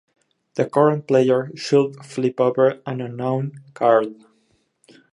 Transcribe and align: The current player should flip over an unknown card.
The 0.55 0.67
current 0.67 1.07
player 1.07 1.51
should 1.53 2.03
flip 2.03 2.39
over 2.41 2.81
an 2.87 3.01
unknown 3.01 3.61
card. 3.75 4.15